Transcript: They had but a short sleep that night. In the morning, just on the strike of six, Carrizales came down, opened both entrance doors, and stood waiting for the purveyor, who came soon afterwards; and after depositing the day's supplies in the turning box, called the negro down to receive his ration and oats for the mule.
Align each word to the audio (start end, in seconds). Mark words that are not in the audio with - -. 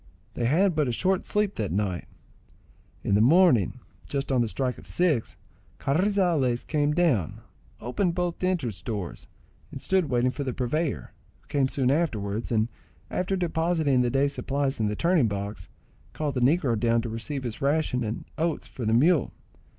They 0.33 0.45
had 0.45 0.73
but 0.75 0.87
a 0.87 0.91
short 0.91 1.27
sleep 1.27 1.53
that 1.57 1.71
night. 1.71 2.07
In 3.03 3.13
the 3.13 3.21
morning, 3.21 3.81
just 4.07 4.31
on 4.31 4.41
the 4.41 4.47
strike 4.47 4.79
of 4.79 4.87
six, 4.87 5.37
Carrizales 5.77 6.65
came 6.65 6.91
down, 6.91 7.41
opened 7.79 8.15
both 8.15 8.43
entrance 8.43 8.81
doors, 8.81 9.27
and 9.71 9.79
stood 9.79 10.09
waiting 10.09 10.31
for 10.31 10.43
the 10.43 10.53
purveyor, 10.53 11.13
who 11.41 11.47
came 11.49 11.67
soon 11.67 11.91
afterwards; 11.91 12.51
and 12.51 12.67
after 13.11 13.35
depositing 13.35 14.01
the 14.01 14.09
day's 14.09 14.33
supplies 14.33 14.79
in 14.79 14.87
the 14.87 14.95
turning 14.95 15.27
box, 15.27 15.69
called 16.13 16.33
the 16.33 16.41
negro 16.41 16.75
down 16.79 17.03
to 17.03 17.09
receive 17.09 17.43
his 17.43 17.61
ration 17.61 18.03
and 18.03 18.25
oats 18.39 18.67
for 18.67 18.87
the 18.87 18.95
mule. 18.95 19.31